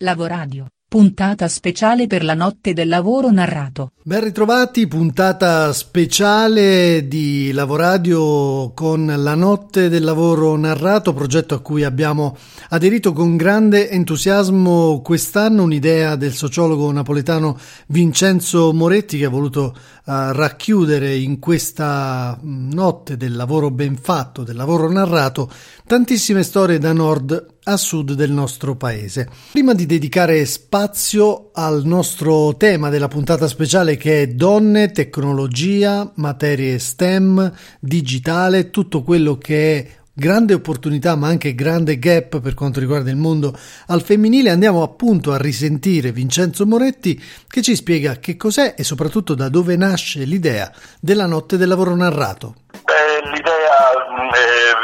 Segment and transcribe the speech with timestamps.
[0.00, 3.92] Lavoradio, puntata speciale per la notte del lavoro narrato.
[4.02, 11.82] Ben ritrovati, puntata speciale di Lavoradio con la notte del lavoro narrato, progetto a cui
[11.82, 12.36] abbiamo
[12.68, 19.74] aderito con grande entusiasmo quest'anno, un'idea del sociologo napoletano Vincenzo Moretti che ha voluto
[20.06, 25.50] racchiudere in questa notte del lavoro ben fatto, del lavoro narrato,
[25.84, 29.28] tantissime storie da nord a sud del nostro paese.
[29.50, 36.78] Prima di dedicare spazio al nostro tema della puntata speciale che è donne, tecnologia, materie
[36.78, 43.10] STEM, digitale, tutto quello che è grande opportunità ma anche grande gap per quanto riguarda
[43.10, 43.54] il mondo
[43.88, 49.34] al femminile, andiamo appunto a risentire Vincenzo Moretti che ci spiega che cos'è e soprattutto
[49.34, 52.54] da dove nasce l'idea della notte del lavoro narrato.
[52.70, 53.55] Beh, l'idea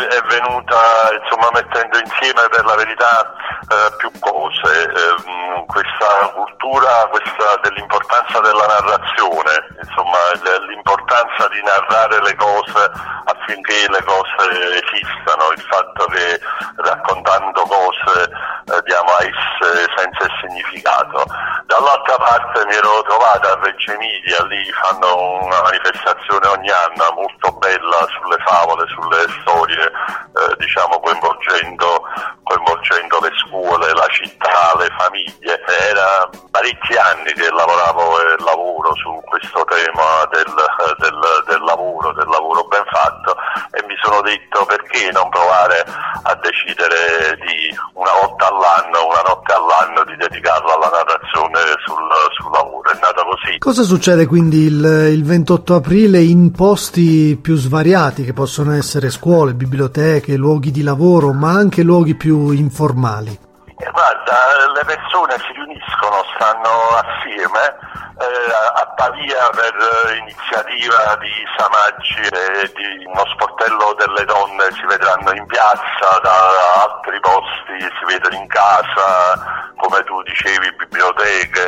[0.08, 0.78] è, venuta
[1.22, 3.34] insomma mettendo insieme per la verità
[3.68, 10.18] eh, più cose, eh, questa cultura questa dell'importanza della narrazione, insomma
[10.66, 12.90] l'importanza di narrare le cose
[13.24, 16.40] affinché le cose esistano, il fatto che
[16.76, 18.30] raccontando cose
[18.72, 21.24] eh, diamo a esse senso e significato.
[21.66, 27.52] Dall'altra parte mi ero trovata a Reggio Emilia, lì fanno una manifestazione ogni anno molto
[27.58, 32.02] bella sulle favole, sulle storie, eh, diciamo coinvolgendo,
[32.42, 35.60] coinvolgendo le scuole, la città, le famiglie.
[35.90, 40.54] Era parecchi anni che lavoravo e lavoro su questo tema del,
[40.98, 43.36] del, del lavoro, del lavoro ben fatto
[43.72, 45.84] e mi sono detto perché non provare
[46.22, 52.50] a decidere di una volta all'anno, una notte all'anno di dedicarla alla narrazione sul, sul
[52.52, 52.90] lavoro.
[52.90, 53.58] È nata così.
[53.58, 59.54] Cosa succede quindi il, il 28 aprile in posti più svariati che possono essere scuole,
[59.54, 63.30] biblioteche, luoghi di lavoro, ma anche luoghi più informali?
[63.30, 66.70] Eh, guarda, le persone si riuniscono, stanno
[67.02, 67.90] assieme,
[68.22, 69.74] eh, a Pavia per
[70.22, 77.18] iniziativa di Samaggi e di uno sportello delle donne si vedranno in piazza, da altri
[77.18, 79.61] posti si vedono in casa,
[79.92, 81.66] come tu dicevi, biblioteche,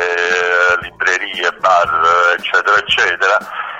[0.81, 3.37] librerie, bar, eccetera, eccetera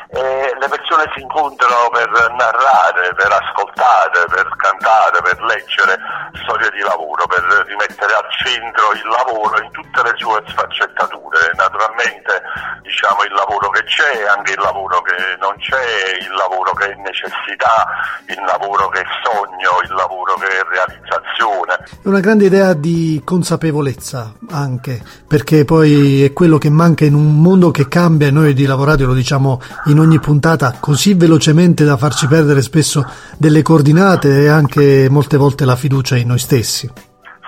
[0.07, 2.07] e le persone si incontrano per
[2.37, 5.97] narrare, per ascoltare, per cantare, per leggere
[6.43, 11.51] storie di lavoro, per rimettere al centro il lavoro in tutte le sue sfaccettature.
[11.55, 12.41] Naturalmente
[12.81, 16.95] diciamo il lavoro che c'è, anche il lavoro che non c'è, il lavoro che è
[17.01, 17.87] necessità,
[18.27, 21.73] il lavoro che è sogno, il lavoro che è realizzazione.
[22.03, 27.41] È una grande idea di consapevolezza anche, perché poi è quello che manca in un
[27.41, 31.97] mondo che cambia e noi di Lavoradio lo diciamo in ogni puntata così velocemente da
[31.97, 33.05] farci perdere spesso
[33.37, 36.91] delle coordinate e anche molte volte la fiducia in noi stessi.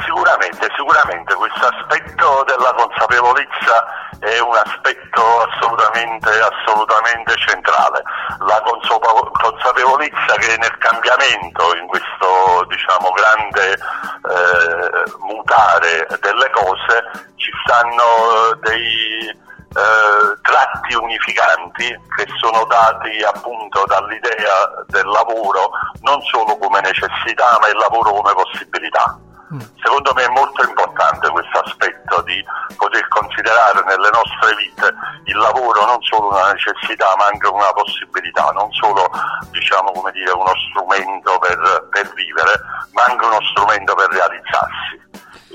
[0.05, 3.85] Sicuramente, sicuramente questo aspetto della consapevolezza
[4.19, 8.03] è un aspetto assolutamente, assolutamente centrale.
[8.39, 18.53] La consapevolezza che nel cambiamento, in questo diciamo, grande eh, mutare delle cose, ci stanno
[18.61, 25.69] dei eh, tratti unificanti che sono dati appunto dall'idea del lavoro
[26.01, 29.19] non solo come necessità ma il lavoro come possibilità.
[29.53, 29.59] Mm.
[29.81, 32.43] Secondo me è molto importante questo aspetto di
[32.75, 34.93] poter considerare nelle nostre vite
[35.25, 39.09] il lavoro non solo una necessità ma anche una possibilità, non solo
[39.51, 42.59] diciamo, dire, uno strumento per, per vivere
[42.91, 44.96] ma anche uno strumento per realizzarsi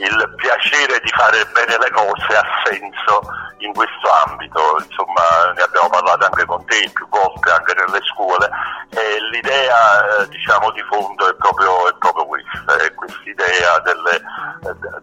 [0.03, 3.23] il piacere di fare bene le cose ha senso
[3.59, 8.51] in questo ambito, insomma ne abbiamo parlato anche con te più volte, anche nelle scuole,
[8.91, 14.21] e l'idea eh, diciamo di fondo è proprio, è proprio questa, è quest'idea delle,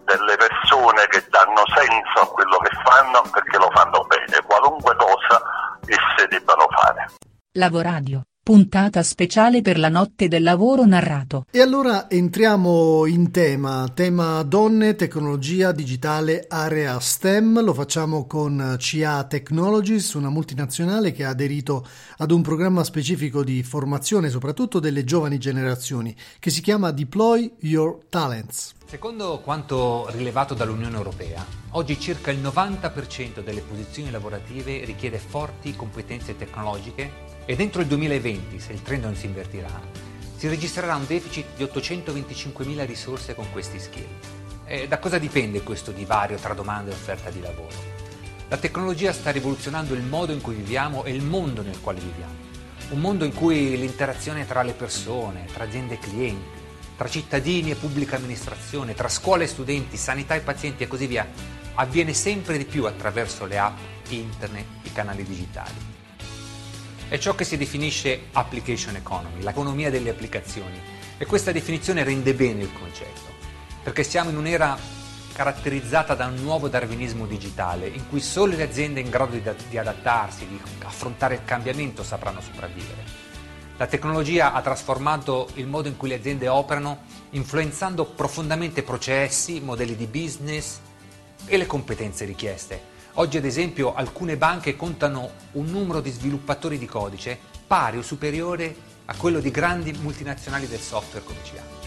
[0.04, 5.42] delle persone che danno senso a quello che fanno perché lo fanno bene, qualunque cosa
[5.86, 7.08] esse debbano fare.
[7.54, 11.46] Lavoradio puntata speciale per la notte del lavoro narrato.
[11.52, 19.24] E allora entriamo in tema, tema donne, tecnologia digitale, area STEM, lo facciamo con CA
[19.26, 21.86] Technologies, una multinazionale che ha aderito
[22.18, 28.06] ad un programma specifico di formazione soprattutto delle giovani generazioni che si chiama Deploy Your
[28.10, 28.74] Talents.
[28.88, 36.36] Secondo quanto rilevato dall'Unione Europea, oggi circa il 90% delle posizioni lavorative richiede forti competenze
[36.36, 39.82] tecnologiche e dentro il 2020, se il trend non si invertirà,
[40.36, 44.06] si registrerà un deficit di 825.000 risorse con questi skill.
[44.66, 47.74] E da cosa dipende questo divario tra domanda e offerta di lavoro?
[48.50, 52.36] La tecnologia sta rivoluzionando il modo in cui viviamo e il mondo nel quale viviamo.
[52.90, 56.60] Un mondo in cui l'interazione tra le persone, tra aziende e clienti,
[56.96, 61.28] tra cittadini e pubblica amministrazione, tra scuole e studenti, sanità e pazienti e così via,
[61.74, 63.78] avviene sempre di più attraverso le app,
[64.10, 65.98] internet, i canali digitali.
[67.10, 70.80] È ciò che si definisce application economy, l'economia delle applicazioni,
[71.18, 73.34] e questa definizione rende bene il concetto,
[73.82, 74.78] perché siamo in un'era
[75.34, 79.78] caratterizzata da un nuovo darwinismo digitale, in cui solo le aziende in grado di, di
[79.80, 83.04] adattarsi, di affrontare il cambiamento sapranno sopravvivere.
[83.78, 89.96] La tecnologia ha trasformato il modo in cui le aziende operano, influenzando profondamente processi, modelli
[89.96, 90.78] di business
[91.46, 92.98] e le competenze richieste.
[93.20, 97.38] Oggi, ad esempio, alcune banche contano un numero di sviluppatori di codice
[97.68, 98.74] pari o superiore
[99.06, 101.78] a quello di grandi multinazionali del software come hanno.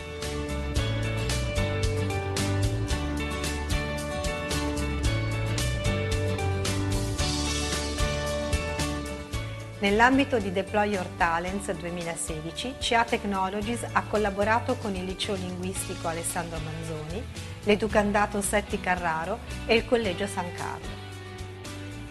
[9.79, 16.59] Nell'ambito di Deploy Your Talents 2016, CA Technologies ha collaborato con il Liceo Linguistico Alessandro
[16.59, 17.25] Manzoni,
[17.63, 21.02] l'Educandato Setti Carraro e il Collegio San Carlo.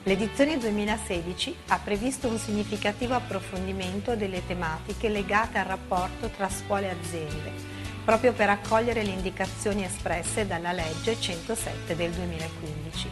[0.03, 6.95] L'edizione 2016 ha previsto un significativo approfondimento delle tematiche legate al rapporto tra scuole e
[6.99, 7.51] aziende,
[8.03, 13.09] proprio per accogliere le indicazioni espresse dalla legge 107 del 2015.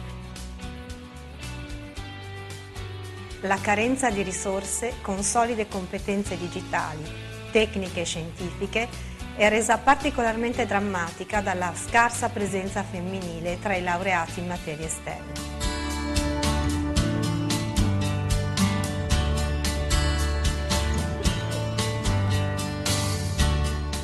[3.42, 7.04] La carenza di risorse con solide competenze digitali,
[7.52, 8.88] tecniche e scientifiche
[9.36, 15.69] è resa particolarmente drammatica dalla scarsa presenza femminile tra i laureati in materie STEM.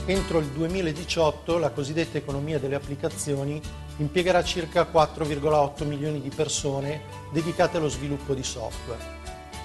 [0.09, 3.61] Entro il 2018 la cosiddetta economia delle applicazioni
[3.97, 9.03] impiegherà circa 4,8 milioni di persone dedicate allo sviluppo di software.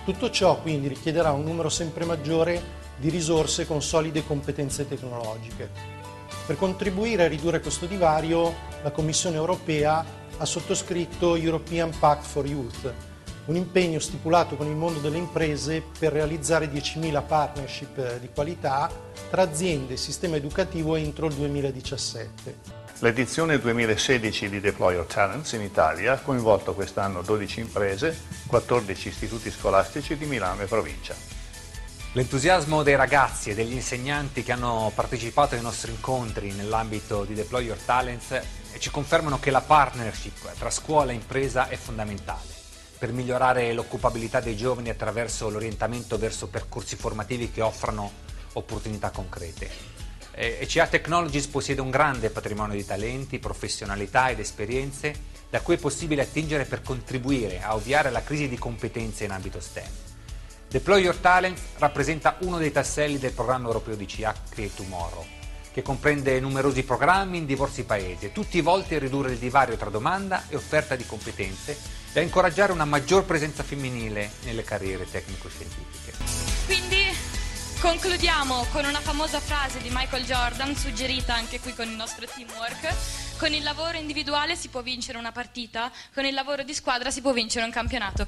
[0.04, 2.60] Tutto ciò quindi richiederà un numero sempre maggiore
[2.98, 5.70] di risorse con solide competenze tecnologiche.
[6.48, 8.52] Per contribuire a ridurre questo divario,
[8.82, 10.04] la Commissione europea
[10.38, 12.92] ha sottoscritto European Pact for Youth,
[13.46, 18.90] un impegno stipulato con il mondo delle imprese per realizzare 10.000 partnership di qualità
[19.30, 22.80] tra aziende e sistema educativo entro il 2017.
[23.00, 28.16] L'edizione 2016 di Deploy Your Talents in Italia ha coinvolto quest'anno 12 imprese,
[28.46, 31.16] 14 istituti scolastici di Milano e provincia.
[32.14, 37.66] L'entusiasmo dei ragazzi e degli insegnanti che hanno partecipato ai nostri incontri nell'ambito di Deploy
[37.66, 38.40] Your Talents
[38.78, 42.61] ci confermano che la partnership tra scuola e impresa è fondamentale
[43.02, 48.12] per migliorare l'occupabilità dei giovani attraverso l'orientamento verso percorsi formativi che offrano
[48.54, 49.68] opportunità concrete.
[50.34, 55.16] ECA Technologies possiede un grande patrimonio di talenti, professionalità ed esperienze
[55.50, 59.60] da cui è possibile attingere per contribuire a ovviare alla crisi di competenze in ambito
[59.60, 59.90] STEM.
[60.70, 65.26] Deploy Your Talent rappresenta uno dei tasselli del programma europeo di Create Tomorrow,
[65.72, 70.44] che comprende numerosi programmi in diversi paesi, tutti volti a ridurre il divario tra domanda
[70.50, 71.78] e offerta di competenze
[72.14, 76.14] e a incoraggiare una maggior presenza femminile nelle carriere tecnico-scientifiche.
[76.66, 77.30] Quindi
[77.82, 83.40] Concludiamo con una famosa frase di Michael Jordan, suggerita anche qui con il nostro teamwork.
[83.40, 87.22] Con il lavoro individuale si può vincere una partita, con il lavoro di squadra si
[87.22, 88.28] può vincere un campionato.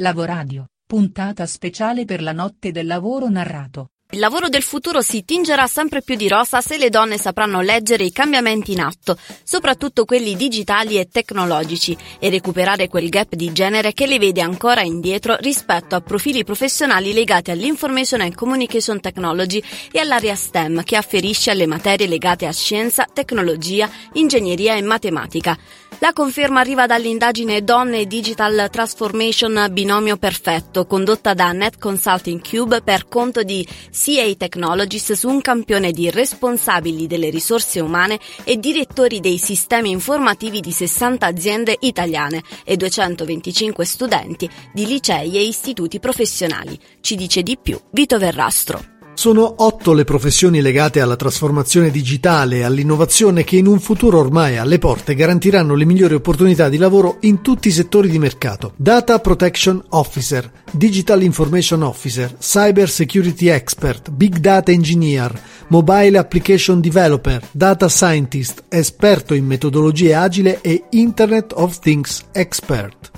[0.00, 3.90] Lavoradio, puntata speciale per la notte del lavoro narrato.
[4.12, 8.02] Il lavoro del futuro si tingerà sempre più di rosa se le donne sapranno leggere
[8.02, 13.92] i cambiamenti in atto, soprattutto quelli digitali e tecnologici, e recuperare quel gap di genere
[13.92, 20.00] che le vede ancora indietro rispetto a profili professionali legati all'information and communication technology e
[20.00, 25.56] all'area STEM che afferisce alle materie legate a scienza, tecnologia, ingegneria e matematica.
[26.02, 33.06] La conferma arriva dall'indagine Donne Digital Transformation Binomio Perfetto, condotta da Net Consulting Cube per
[33.06, 33.66] conto di
[34.02, 40.60] CA Technologies su un campione di responsabili delle risorse umane e direttori dei sistemi informativi
[40.60, 46.78] di 60 aziende italiane e 225 studenti di licei e istituti professionali.
[47.02, 48.99] Ci dice di più Vito Verrastro.
[49.20, 54.56] Sono otto le professioni legate alla trasformazione digitale e all'innovazione che in un futuro ormai
[54.56, 58.72] alle porte garantiranno le migliori opportunità di lavoro in tutti i settori di mercato.
[58.76, 67.46] Data Protection Officer, Digital Information Officer, Cyber Security Expert, Big Data Engineer, Mobile Application Developer,
[67.50, 73.10] Data Scientist, esperto in metodologie agile e Internet of Things Expert.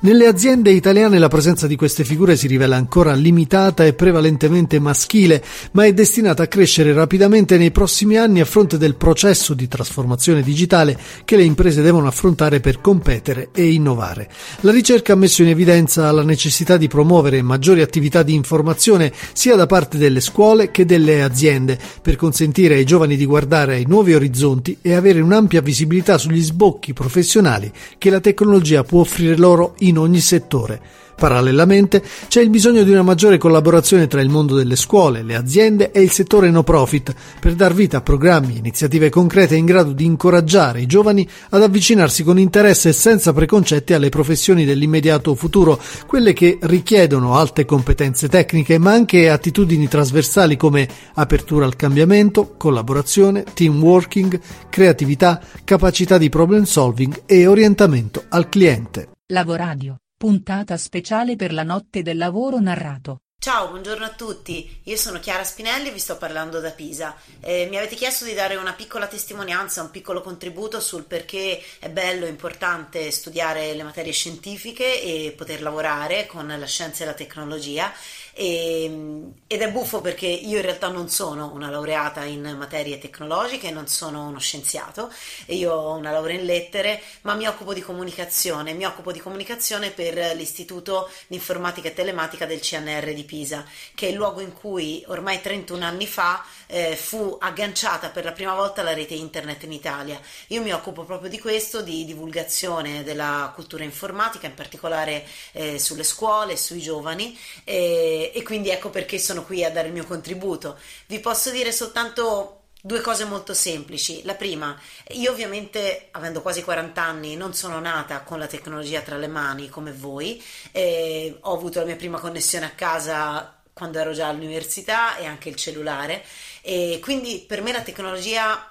[0.00, 5.42] Nelle aziende italiane la presenza di queste figure si rivela ancora limitata e prevalentemente maschile,
[5.72, 10.42] ma è destinata a crescere rapidamente nei prossimi anni a fronte del processo di trasformazione
[10.42, 14.30] digitale che le imprese devono affrontare per competere e innovare.
[14.60, 19.56] La ricerca ha messo in evidenza la necessità di promuovere maggiori attività di informazione sia
[19.56, 24.14] da parte delle scuole che delle aziende per consentire ai giovani di guardare ai nuovi
[24.14, 29.87] orizzonti e avere un'ampia visibilità sugli sbocchi professionali che la tecnologia può offrire loro in
[29.96, 30.80] ogni settore.
[31.18, 35.90] Parallelamente c'è il bisogno di una maggiore collaborazione tra il mondo delle scuole, le aziende
[35.90, 39.90] e il settore no profit per dar vita a programmi e iniziative concrete in grado
[39.90, 45.80] di incoraggiare i giovani ad avvicinarsi con interesse e senza preconcetti alle professioni dell'immediato futuro,
[46.06, 53.42] quelle che richiedono alte competenze tecniche ma anche attitudini trasversali come apertura al cambiamento, collaborazione,
[53.54, 54.38] team working,
[54.70, 59.08] creatività, capacità di problem solving e orientamento al cliente.
[59.30, 63.18] Lavoradio Puntata speciale per la notte del lavoro narrato.
[63.38, 64.80] Ciao, buongiorno a tutti.
[64.84, 67.14] Io sono Chiara Spinelli e vi sto parlando da Pisa.
[67.40, 71.90] Eh, mi avete chiesto di dare una piccola testimonianza, un piccolo contributo sul perché è
[71.90, 77.14] bello e importante studiare le materie scientifiche e poter lavorare con la scienza e la
[77.14, 77.92] tecnologia
[78.38, 82.98] e, ehm, ed è buffo perché io in realtà non sono una laureata in materie
[82.98, 85.10] tecnologiche, non sono uno scienziato
[85.46, 89.90] io ho una laurea in lettere, ma mi occupo di comunicazione, mi occupo di comunicazione
[89.90, 93.64] per l'Istituto di Informatica e Telematica del CNR di Pisa,
[93.94, 98.32] che è il luogo in cui ormai 31 anni fa eh, fu agganciata per la
[98.32, 100.20] prima volta la rete internet in Italia.
[100.48, 106.04] Io mi occupo proprio di questo, di divulgazione della cultura informatica, in particolare eh, sulle
[106.04, 107.36] scuole, sui giovani.
[107.64, 110.78] Eh, e, quindi ecco perché sono qui a dare il mio contributo.
[111.06, 114.22] Vi posso dire soltanto Due cose molto semplici.
[114.22, 119.16] La prima, io ovviamente, avendo quasi 40 anni, non sono nata con la tecnologia tra
[119.16, 120.40] le mani come voi.
[120.70, 125.48] Eh, ho avuto la mia prima connessione a casa quando ero già all'università e anche
[125.48, 126.24] il cellulare.
[126.62, 128.70] E quindi per me la tecnologia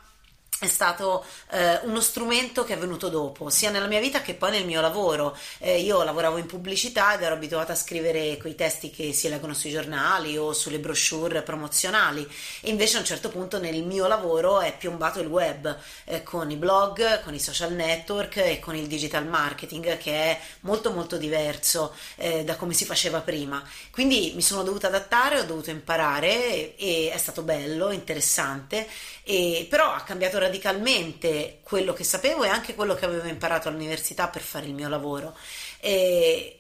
[0.60, 4.52] è stato eh, uno strumento che è venuto dopo, sia nella mia vita che poi
[4.52, 5.38] nel mio lavoro.
[5.60, 9.54] Eh, io lavoravo in pubblicità ed ero abituata a scrivere quei testi che si leggono
[9.54, 12.28] sui giornali o sulle brochure promozionali
[12.62, 16.50] e invece a un certo punto nel mio lavoro è piombato il web eh, con
[16.50, 21.18] i blog, con i social network e con il digital marketing che è molto molto
[21.18, 23.64] diverso eh, da come si faceva prima.
[23.92, 28.88] Quindi mi sono dovuta adattare, ho dovuto imparare e, è stato bello, interessante,
[29.24, 34.28] e, però ha cambiato radicalmente quello che sapevo e anche quello che avevo imparato all'università
[34.28, 35.36] per fare il mio lavoro.
[35.80, 36.60] E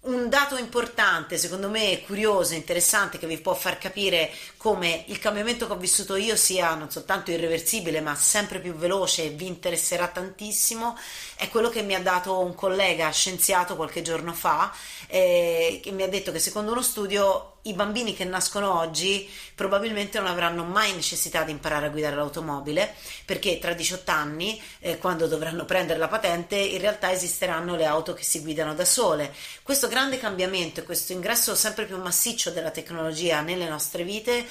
[0.00, 5.66] un dato importante, secondo me curioso, interessante, che vi può far capire come il cambiamento
[5.66, 10.08] che ho vissuto io sia non soltanto irreversibile, ma sempre più veloce e vi interesserà
[10.08, 10.96] tantissimo,
[11.36, 14.72] è quello che mi ha dato un collega scienziato qualche giorno fa,
[15.08, 20.18] eh, che mi ha detto che secondo uno studio i bambini che nascono oggi probabilmente
[20.18, 25.26] non avranno mai necessità di imparare a guidare l'automobile perché tra 18 anni, eh, quando
[25.26, 29.34] dovranno prendere la patente, in realtà esisteranno le auto che si guidano da sole.
[29.62, 34.46] Questo grande cambiamento e questo ingresso sempre più massiccio della tecnologia nelle nostre vite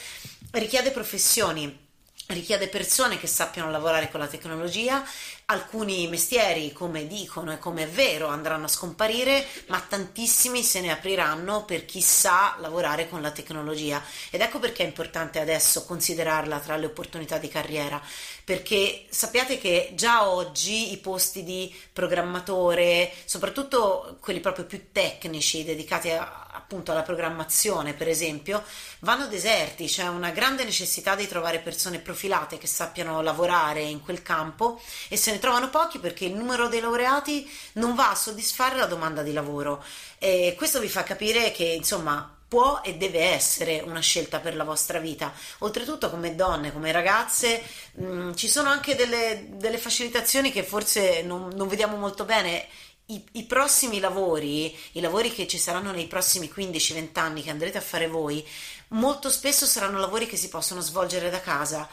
[0.51, 1.85] richiede professioni
[2.27, 5.03] richiede persone che sappiano lavorare con la tecnologia,
[5.45, 10.91] alcuni mestieri, come dicono e come è vero, andranno a scomparire, ma tantissimi se ne
[10.91, 14.03] apriranno per chi sa lavorare con la tecnologia.
[14.29, 18.01] Ed ecco perché è importante adesso considerarla tra le opportunità di carriera,
[18.43, 26.09] perché sappiate che già oggi i posti di programmatore, soprattutto quelli proprio più tecnici, dedicati
[26.09, 28.63] a appunto alla programmazione, per esempio,
[28.99, 34.23] vanno deserti, c'è una grande necessità di trovare persone profilate che sappiano lavorare in quel
[34.23, 38.75] campo e se ne trovano pochi perché il numero dei laureati non va a soddisfare
[38.75, 39.83] la domanda di lavoro.
[40.17, 44.63] E questo vi fa capire che, insomma, può e deve essere una scelta per la
[44.63, 45.33] vostra vita.
[45.59, 47.61] Oltretutto, come donne, come ragazze,
[47.93, 52.67] mh, mm, ci sono anche delle, delle facilitazioni che forse non, non vediamo molto bene
[53.09, 57.77] i, i, prossimi lavori, i lavori che ci saranno nei prossimi 15-20 anni che andrete
[57.77, 58.45] a fare voi,
[58.89, 61.87] molto spesso saranno lavori che si possono svolgere da casa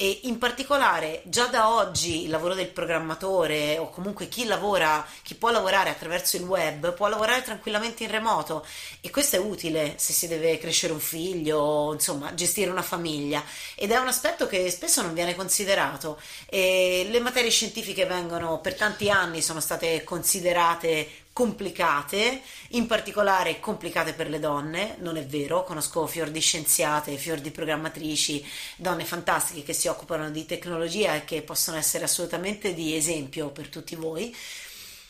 [0.00, 5.34] e in particolare già da oggi il lavoro del programmatore o comunque chi lavora, chi
[5.34, 8.64] può lavorare attraverso il web può lavorare tranquillamente in remoto.
[9.02, 13.44] E questo è utile se si deve crescere un figlio insomma gestire una famiglia.
[13.74, 16.18] Ed è un aspetto che spesso non viene considerato.
[16.46, 22.42] E le materie scientifiche vengono per tanti anni sono state considerate complicate,
[22.72, 27.50] in particolare complicate per le donne, non è vero, conosco fior di scienziate, fior di
[27.50, 28.44] programmatrici,
[28.76, 33.70] donne fantastiche che si occupano di tecnologia e che possono essere assolutamente di esempio per
[33.70, 34.36] tutti voi.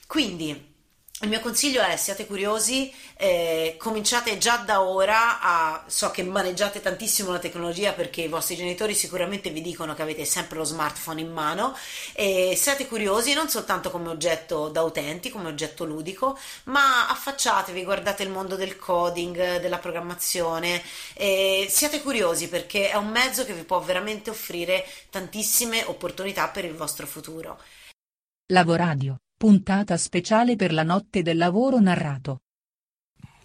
[0.07, 0.70] Quindi
[1.23, 6.81] il mio consiglio è siate curiosi, eh, cominciate già da ora a so che maneggiate
[6.81, 11.21] tantissimo la tecnologia perché i vostri genitori sicuramente vi dicono che avete sempre lo smartphone
[11.21, 11.77] in mano.
[12.15, 18.23] E siate curiosi non soltanto come oggetto da utenti, come oggetto ludico, ma affacciatevi, guardate
[18.23, 23.65] il mondo del coding, della programmazione, e siate curiosi perché è un mezzo che vi
[23.65, 27.61] può veramente offrire tantissime opportunità per il vostro futuro.
[28.47, 32.43] Lavoradio Puntata speciale per la notte del lavoro narrato.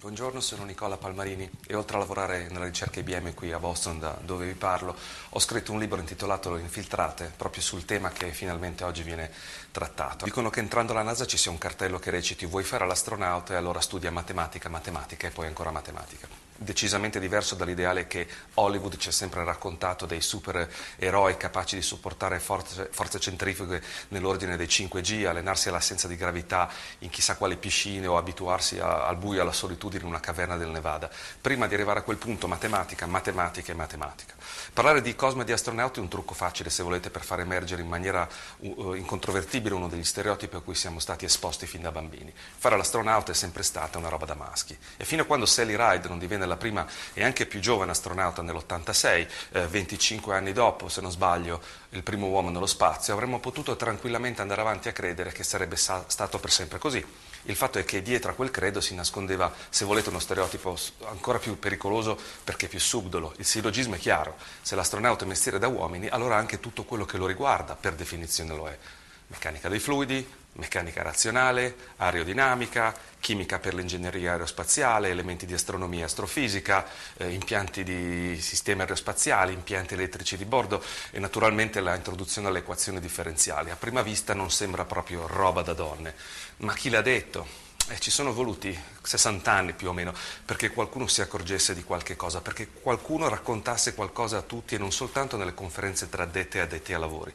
[0.01, 4.19] Buongiorno, sono Nicola Palmarini e oltre a lavorare nella ricerca IBM qui a Boston, da
[4.21, 4.93] dove vi parlo,
[5.29, 9.31] ho scritto un libro intitolato Infiltrate, proprio sul tema che finalmente oggi viene
[9.71, 10.25] trattato.
[10.25, 13.55] Dicono che entrando alla NASA ci sia un cartello che reciti vuoi fare l'astronauta e
[13.55, 19.11] allora studia matematica, matematica e poi ancora matematica decisamente diverso dall'ideale che Hollywood ci ha
[19.11, 26.07] sempre raccontato dei supereroi capaci di sopportare forze, forze, centrifughe nell'ordine dei 5G, allenarsi all'assenza
[26.07, 26.69] di gravità
[26.99, 30.57] in chissà quali piscine o abituarsi a, al buio e alla solitudine in una caverna
[30.57, 31.09] del Nevada.
[31.41, 34.33] Prima di arrivare a quel punto, matematica, matematica e matematica.
[34.73, 37.81] Parlare di cosma e di astronauti è un trucco facile, se volete, per far emergere
[37.81, 42.33] in maniera uh, incontrovertibile uno degli stereotipi a cui siamo stati esposti fin da bambini.
[42.57, 44.77] Fare l'astronauta è sempre stata una roba da maschi.
[44.97, 48.41] E fino a quando Sally Ride non divenne la prima e anche più giovane astronauta
[48.41, 53.75] nell'86, eh, 25 anni dopo, se non sbaglio, il primo uomo nello spazio, avremmo potuto
[53.75, 57.03] tranquillamente andare avanti a credere che sarebbe sa- stato per sempre così.
[57.47, 60.75] Il fatto è che dietro a quel credo si nascondeva, se volete, uno stereotipo
[61.05, 63.33] ancora più pericoloso perché più subdolo.
[63.37, 67.17] Il sillogismo è chiaro, se l'astronauta è mestiere da uomini, allora anche tutto quello che
[67.17, 68.77] lo riguarda per definizione lo è.
[69.27, 76.85] Meccanica dei fluidi, meccanica razionale, aerodinamica, chimica per l'ingegneria aerospaziale, elementi di astronomia e astrofisica,
[77.17, 82.99] eh, impianti di sistemi aerospaziali, impianti elettrici di bordo e naturalmente la introduzione alle equazioni
[82.99, 83.71] differenziali.
[83.71, 86.15] A prima vista non sembra proprio roba da donne,
[86.57, 87.64] ma chi l'ha detto?
[87.87, 90.11] Eh, ci sono voluti 60 anni più o meno
[90.43, 94.91] perché qualcuno si accorgesse di qualche cosa, perché qualcuno raccontasse qualcosa a tutti e non
[94.91, 97.31] soltanto nelle conferenze tra addetti e addetti ai lavori.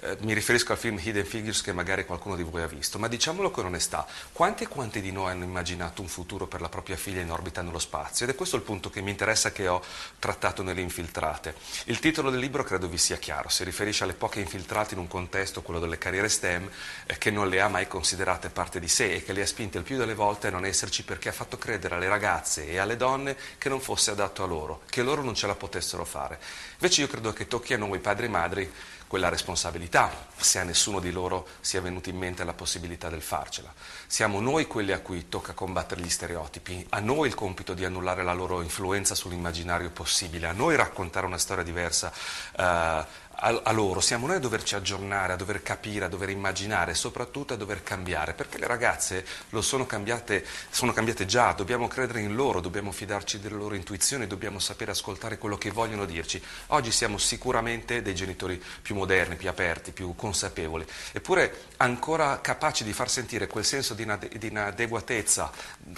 [0.00, 3.08] Eh, mi riferisco al film Hidden Figures che magari qualcuno di voi ha visto, ma
[3.08, 6.96] diciamolo con onestà, quanti e quanti di noi hanno immaginato un futuro per la propria
[6.96, 8.24] figlia in orbita nello spazio?
[8.24, 9.82] Ed è questo il punto che mi interessa che ho
[10.18, 11.54] trattato nelle infiltrate.
[11.84, 15.08] Il titolo del libro credo vi sia chiaro, si riferisce alle poche infiltrate in un
[15.08, 16.70] contesto, quello delle carriere STEM,
[17.04, 19.76] eh, che non le ha mai considerate parte di sé e che le ha spinte
[19.76, 23.36] il più delle volte non esserci perché ha fatto credere alle ragazze e alle donne
[23.58, 26.38] che non fosse adatto a loro, che loro non ce la potessero fare.
[26.74, 28.72] Invece io credo che tocchi a noi padri e madri
[29.08, 33.74] quella responsabilità, se a nessuno di loro sia venuta in mente la possibilità del farcela.
[34.06, 38.22] Siamo noi quelli a cui tocca combattere gli stereotipi, a noi il compito di annullare
[38.22, 42.12] la loro influenza sull'immaginario possibile, a noi raccontare una storia diversa
[42.56, 46.94] eh, a, a, loro, siamo noi a doverci aggiornare, a dover capire, a dover immaginare
[46.94, 52.20] soprattutto a dover cambiare, perché le ragazze lo sono cambiate, sono cambiate già, dobbiamo credere
[52.20, 56.42] in loro, dobbiamo fidarci delle loro intuizioni, dobbiamo sapere ascoltare quello che vogliono dirci.
[56.68, 62.92] Oggi siamo sicuramente dei genitori più moderni, più aperti, più consapevoli, eppure ancora capaci di
[62.92, 65.50] far sentire quel senso di, inade- di inadeguatezza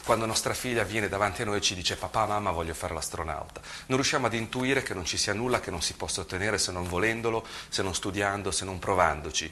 [0.05, 3.61] quando nostra figlia viene davanti a noi e ci dice papà, mamma, voglio fare l'astronauta.
[3.87, 6.71] Non riusciamo ad intuire che non ci sia nulla che non si possa ottenere se
[6.71, 7.32] non volendolo,
[7.69, 9.51] se non studiando, se non provandoci.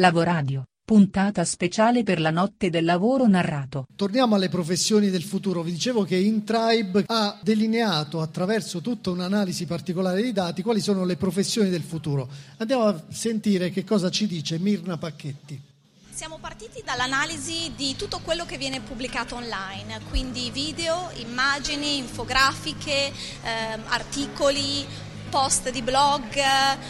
[0.00, 0.64] Lavoradio.
[0.84, 3.86] Puntata speciale per la notte del lavoro narrato.
[3.94, 5.62] Torniamo alle professioni del futuro.
[5.62, 11.16] Vi dicevo che Intribe ha delineato attraverso tutta un'analisi particolare di dati quali sono le
[11.16, 12.28] professioni del futuro.
[12.58, 15.70] Andiamo a sentire che cosa ci dice Mirna Pacchetti.
[16.10, 23.06] Siamo partiti dall'analisi di tutto quello che viene pubblicato online, quindi video, immagini, infografiche,
[23.42, 24.84] eh, articoli,
[25.32, 26.38] post di blog,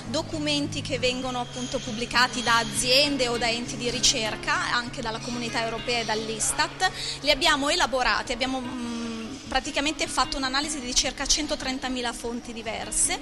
[0.08, 5.62] documenti che vengono appunto pubblicati da aziende o da enti di ricerca, anche dalla comunità
[5.62, 6.90] europea e dall'Istat.
[7.20, 13.20] Li abbiamo elaborati, abbiamo mh, mm, praticamente fatto un'analisi di circa 130.000 fonti diverse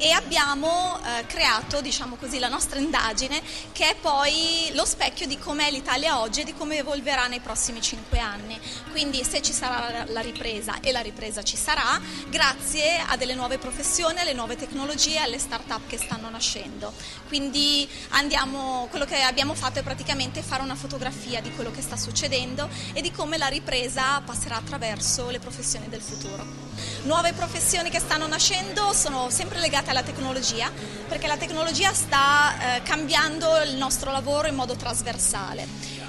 [0.00, 5.38] e abbiamo eh, creato diciamo così, la nostra indagine che è poi lo specchio di
[5.38, 8.58] com'è l'Italia oggi e di come evolverà nei prossimi cinque anni.
[8.92, 13.58] Quindi se ci sarà la ripresa e la ripresa ci sarà grazie a delle nuove
[13.58, 16.94] professioni, alle nuove tecnologie, alle start-up che stanno nascendo.
[17.28, 21.98] Quindi andiamo, quello che abbiamo fatto è praticamente fare una fotografia di quello che sta
[21.98, 26.70] succedendo e di come la ripresa passerà attraverso le professioni del futuro.
[27.02, 30.70] Nuove professioni che stanno nascendo sono sempre legate alla tecnologia,
[31.08, 35.66] perché la tecnologia sta eh, cambiando il nostro lavoro in modo trasversale.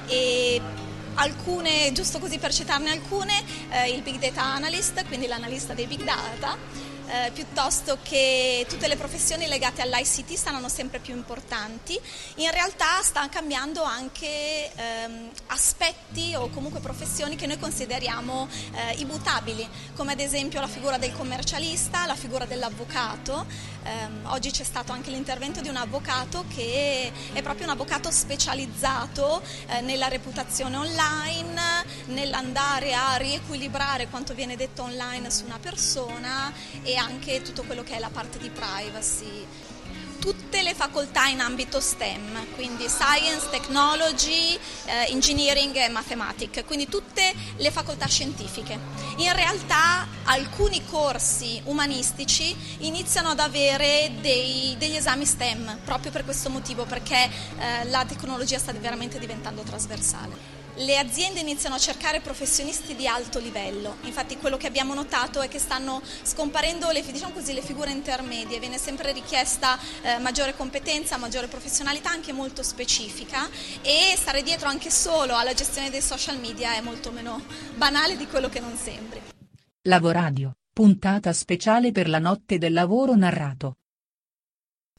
[0.07, 0.61] E
[1.15, 3.33] alcune, giusto così per citarne alcune,
[3.69, 6.57] eh, il Big Data Analyst, quindi l'analista dei Big Data,
[7.11, 11.99] eh, piuttosto che tutte le professioni legate all'ICT saranno sempre più importanti.
[12.35, 19.67] In realtà sta cambiando anche ehm, aspetti o comunque professioni che noi consideriamo eh, immutabili,
[19.95, 23.45] come ad esempio la figura del commercialista, la figura dell'avvocato.
[23.83, 29.41] Eh, oggi c'è stato anche l'intervento di un avvocato che è proprio un avvocato specializzato
[29.67, 36.95] eh, nella reputazione online, nell'andare a riequilibrare quanto viene detto online su una persona e
[36.95, 39.47] anche tutto quello che è la parte di privacy
[40.21, 47.33] tutte le facoltà in ambito STEM, quindi Science, Technology, eh, Engineering e Mathematics, quindi tutte
[47.57, 48.79] le facoltà scientifiche.
[49.17, 56.51] In realtà alcuni corsi umanistici iniziano ad avere dei, degli esami STEM proprio per questo
[56.51, 62.95] motivo, perché eh, la tecnologia sta veramente diventando trasversale le aziende iniziano a cercare professionisti
[62.95, 63.97] di alto livello.
[64.03, 68.59] Infatti quello che abbiamo notato è che stanno scomparendo le, diciamo così, le figure intermedie,
[68.59, 73.49] viene sempre richiesta eh, maggiore competenza, maggiore professionalità anche molto specifica
[73.81, 77.43] e stare dietro anche solo alla gestione dei social media è molto meno
[77.75, 79.21] banale di quello che non sembri.
[79.83, 83.77] Lavoradio, puntata speciale per la notte del lavoro narrato.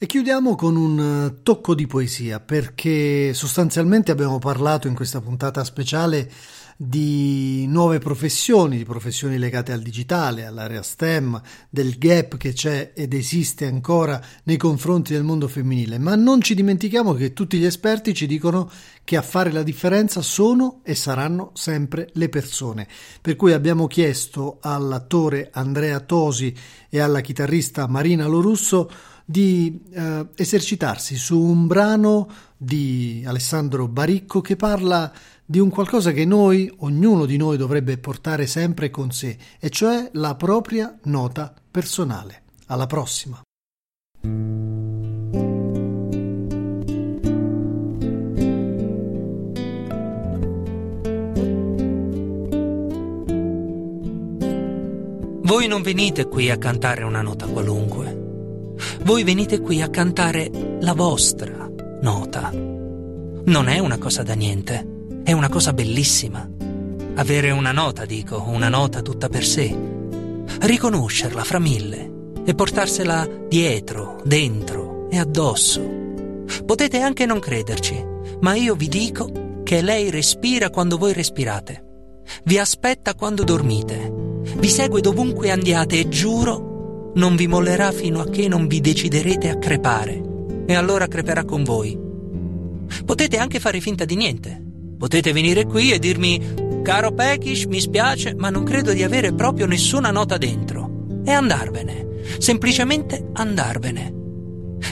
[0.03, 5.63] E chiudiamo con un eh, tocco di poesia, perché sostanzialmente abbiamo parlato in questa puntata
[5.63, 6.29] speciale
[6.85, 11.41] di nuove professioni, di professioni legate al digitale, all'area STEM,
[11.71, 16.57] del gap che c'è ed esiste ancora nei confronti del mondo femminile, ma non ci
[16.57, 18.69] dimentichiamo che tutti gli esperti ci dicono
[19.05, 22.89] che a fare la differenza sono e saranno sempre le persone.
[23.21, 26.53] Per cui abbiamo chiesto all'attore Andrea Tosi
[26.89, 28.91] e alla chitarrista Marina Lorusso
[29.25, 35.13] di eh, esercitarsi su un brano di Alessandro Baricco che parla
[35.53, 40.09] di un qualcosa che noi, ognuno di noi dovrebbe portare sempre con sé, e cioè
[40.15, 42.45] la propria nota personale.
[42.69, 43.39] Alla prossima.
[55.43, 58.21] Voi non venite qui a cantare una nota qualunque
[59.05, 61.69] voi venite qui a cantare la vostra
[62.01, 62.51] nota.
[62.51, 64.92] Non è una cosa da niente,
[65.23, 66.49] è una cosa bellissima.
[67.15, 69.77] Avere una nota, dico, una nota tutta per sé.
[70.61, 72.11] Riconoscerla fra mille
[72.45, 75.81] e portarsela dietro, dentro e addosso.
[76.65, 78.05] Potete anche non crederci,
[78.41, 81.85] ma io vi dico che lei respira quando voi respirate.
[82.45, 84.13] Vi aspetta quando dormite.
[84.57, 86.71] Vi segue dovunque andiate e giuro
[87.15, 90.21] non vi mollerà fino a che non vi deciderete a crepare,
[90.67, 91.99] e allora creperà con voi.
[93.05, 94.72] Potete anche fare finta di niente.
[95.03, 99.67] Potete venire qui e dirmi, caro Pekish, mi spiace, ma non credo di avere proprio
[99.67, 101.07] nessuna nota dentro.
[101.25, 102.07] E andarvene,
[102.39, 104.15] semplicemente andarvene.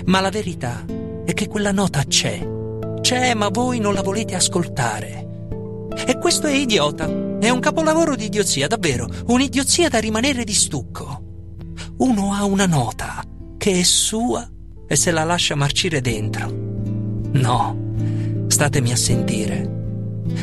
[0.07, 0.85] Ma la verità
[1.25, 2.45] è che quella nota c'è.
[3.01, 5.29] C'è, ma voi non la volete ascoltare.
[6.05, 7.07] E questo è idiota.
[7.39, 9.09] È un capolavoro di idiozia, davvero.
[9.29, 11.29] Un'idiozia da rimanere di stucco
[11.99, 13.23] uno ha una nota
[13.57, 14.49] che è sua
[14.89, 16.51] e se la lascia marcire dentro.
[17.33, 17.93] No,
[18.49, 19.70] statemi a sentire.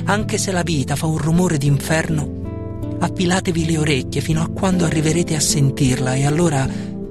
[0.06, 5.36] Anche se la vita fa un rumore d'inferno, affilatevi le orecchie fino a quando arriverete
[5.36, 6.68] a sentirla e allora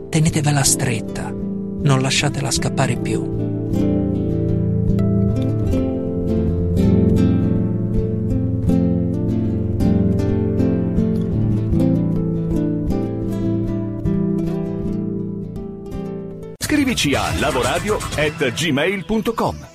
[0.08, 3.34] tenetevela stretta, non lasciatela scappare più.
[16.58, 19.74] Scrivici a lavoradio.gmail.com